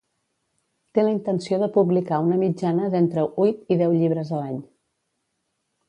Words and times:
Té 0.97 1.03
la 1.03 1.11
intenció 1.15 1.59
de 1.65 1.69
publicar 1.75 2.19
una 2.29 2.39
mitjana 2.45 2.91
d'entre 2.95 3.29
huit 3.43 3.63
i 3.77 3.81
deu 3.85 3.97
llibres 4.01 4.33
a 4.37 4.41
l'any. 4.43 4.61